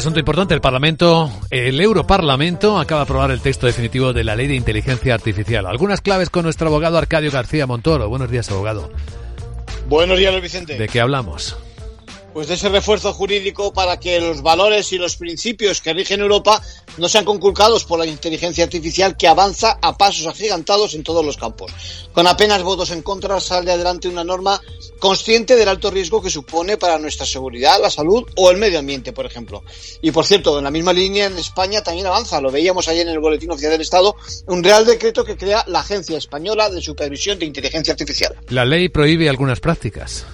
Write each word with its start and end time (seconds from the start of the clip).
Asunto 0.00 0.18
importante, 0.18 0.54
el 0.54 0.62
Parlamento, 0.62 1.30
el 1.50 1.78
Europarlamento 1.78 2.78
acaba 2.78 3.00
de 3.00 3.02
aprobar 3.02 3.30
el 3.32 3.42
texto 3.42 3.66
definitivo 3.66 4.14
de 4.14 4.24
la 4.24 4.34
Ley 4.34 4.46
de 4.46 4.54
Inteligencia 4.54 5.12
Artificial. 5.12 5.66
Algunas 5.66 6.00
claves 6.00 6.30
con 6.30 6.44
nuestro 6.44 6.68
abogado 6.68 6.96
Arcadio 6.96 7.30
García 7.30 7.66
Montoro. 7.66 8.08
Buenos 8.08 8.30
días, 8.30 8.50
abogado. 8.50 8.90
Buenos 9.90 10.18
días, 10.18 10.40
Vicente. 10.40 10.78
¿De 10.78 10.88
qué 10.88 11.02
hablamos? 11.02 11.58
Pues 12.32 12.48
de 12.48 12.54
ese 12.54 12.68
refuerzo 12.68 13.12
jurídico 13.12 13.72
para 13.72 13.98
que 13.98 14.20
los 14.20 14.42
valores 14.42 14.92
y 14.92 14.98
los 14.98 15.16
principios 15.16 15.80
que 15.80 15.92
rigen 15.92 16.20
Europa 16.20 16.62
no 16.98 17.08
sean 17.08 17.24
conculcados 17.24 17.84
por 17.84 17.98
la 17.98 18.06
inteligencia 18.06 18.64
artificial 18.64 19.16
que 19.16 19.28
avanza 19.28 19.78
a 19.80 19.96
pasos 19.96 20.26
agigantados 20.26 20.94
en 20.94 21.02
todos 21.02 21.24
los 21.24 21.36
campos. 21.36 21.72
Con 22.12 22.26
apenas 22.26 22.62
votos 22.62 22.90
en 22.90 23.02
contra 23.02 23.40
sale 23.40 23.72
adelante 23.72 24.08
una 24.08 24.24
norma 24.24 24.60
consciente 24.98 25.56
del 25.56 25.68
alto 25.68 25.90
riesgo 25.90 26.22
que 26.22 26.30
supone 26.30 26.76
para 26.76 26.98
nuestra 26.98 27.26
seguridad, 27.26 27.80
la 27.80 27.90
salud 27.90 28.24
o 28.36 28.50
el 28.50 28.58
medio 28.58 28.78
ambiente, 28.78 29.12
por 29.12 29.26
ejemplo. 29.26 29.62
Y 30.02 30.10
por 30.10 30.26
cierto, 30.26 30.58
en 30.58 30.64
la 30.64 30.70
misma 30.70 30.92
línea 30.92 31.26
en 31.26 31.38
España 31.38 31.82
también 31.82 32.06
avanza, 32.06 32.40
lo 32.40 32.50
veíamos 32.50 32.86
ayer 32.88 33.06
en 33.06 33.14
el 33.14 33.20
Boletín 33.20 33.50
Oficial 33.50 33.72
del 33.72 33.80
Estado, 33.80 34.14
un 34.46 34.62
real 34.62 34.84
decreto 34.84 35.24
que 35.24 35.36
crea 35.36 35.64
la 35.66 35.80
Agencia 35.80 36.18
Española 36.18 36.70
de 36.70 36.82
Supervisión 36.82 37.38
de 37.38 37.46
Inteligencia 37.46 37.92
Artificial. 37.92 38.36
La 38.48 38.64
ley 38.64 38.88
prohíbe 38.88 39.28
algunas 39.28 39.60
prácticas. 39.60 40.26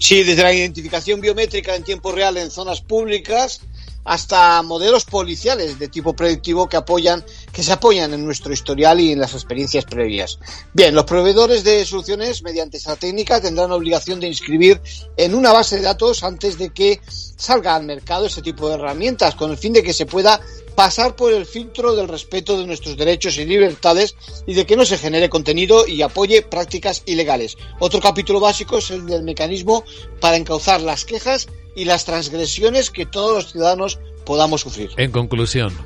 Sí, 0.00 0.24
desde 0.24 0.42
la 0.42 0.54
identificación 0.54 1.20
biométrica 1.20 1.76
en 1.76 1.84
tiempo 1.84 2.10
real 2.10 2.38
en 2.38 2.50
zonas 2.50 2.80
públicas 2.80 3.60
hasta 4.02 4.62
modelos 4.62 5.04
policiales 5.04 5.78
de 5.78 5.88
tipo 5.88 6.16
predictivo 6.16 6.70
que 6.70 6.78
apoyan, 6.78 7.22
que 7.52 7.62
se 7.62 7.72
apoyan 7.72 8.14
en 8.14 8.24
nuestro 8.24 8.50
historial 8.50 8.98
y 8.98 9.12
en 9.12 9.20
las 9.20 9.34
experiencias 9.34 9.84
previas. 9.84 10.38
Bien, 10.72 10.94
los 10.94 11.04
proveedores 11.04 11.64
de 11.64 11.84
soluciones 11.84 12.42
mediante 12.42 12.78
esta 12.78 12.96
técnica 12.96 13.42
tendrán 13.42 13.72
obligación 13.72 14.18
de 14.18 14.28
inscribir 14.28 14.80
en 15.18 15.34
una 15.34 15.52
base 15.52 15.76
de 15.76 15.82
datos 15.82 16.24
antes 16.24 16.56
de 16.56 16.70
que 16.70 17.00
salga 17.06 17.76
al 17.76 17.84
mercado 17.84 18.24
este 18.24 18.40
tipo 18.40 18.68
de 18.68 18.76
herramientas, 18.76 19.34
con 19.34 19.50
el 19.50 19.58
fin 19.58 19.74
de 19.74 19.82
que 19.82 19.92
se 19.92 20.06
pueda 20.06 20.40
pasar 20.74 21.16
por 21.16 21.32
el 21.32 21.46
filtro 21.46 21.94
del 21.94 22.08
respeto 22.08 22.58
de 22.58 22.66
nuestros 22.66 22.96
derechos 22.96 23.36
y 23.38 23.44
libertades 23.44 24.16
y 24.46 24.54
de 24.54 24.66
que 24.66 24.76
no 24.76 24.84
se 24.84 24.98
genere 24.98 25.28
contenido 25.28 25.86
y 25.86 26.02
apoye 26.02 26.42
prácticas 26.42 27.02
ilegales. 27.06 27.56
Otro 27.78 28.00
capítulo 28.00 28.40
básico 28.40 28.78
es 28.78 28.90
el 28.90 29.06
del 29.06 29.22
mecanismo 29.22 29.84
para 30.20 30.36
encauzar 30.36 30.80
las 30.80 31.04
quejas 31.04 31.48
y 31.76 31.84
las 31.84 32.04
transgresiones 32.04 32.90
que 32.90 33.06
todos 33.06 33.34
los 33.34 33.52
ciudadanos 33.52 33.98
podamos 34.24 34.62
sufrir. 34.62 34.90
En 34.96 35.12
conclusión. 35.12 35.76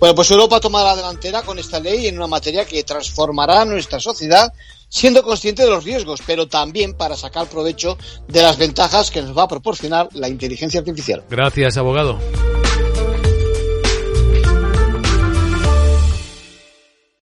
Bueno, 0.00 0.14
pues 0.14 0.30
Europa 0.30 0.60
toma 0.60 0.82
la 0.82 0.96
delantera 0.96 1.42
con 1.42 1.58
esta 1.58 1.80
ley 1.80 2.06
en 2.06 2.16
una 2.16 2.26
materia 2.26 2.64
que 2.64 2.82
transformará 2.82 3.64
nuestra 3.64 4.00
sociedad 4.00 4.52
siendo 4.88 5.22
consciente 5.24 5.64
de 5.64 5.70
los 5.70 5.82
riesgos, 5.82 6.20
pero 6.24 6.46
también 6.46 6.94
para 6.94 7.16
sacar 7.16 7.48
provecho 7.48 7.98
de 8.28 8.42
las 8.42 8.58
ventajas 8.58 9.10
que 9.10 9.22
nos 9.22 9.36
va 9.36 9.44
a 9.44 9.48
proporcionar 9.48 10.08
la 10.12 10.28
inteligencia 10.28 10.80
artificial. 10.80 11.24
Gracias, 11.28 11.76
abogado. 11.76 12.20